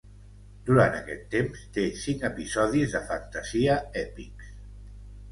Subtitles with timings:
[0.67, 4.49] Durant aquest temps, té cinc episodis de fantasia èpics.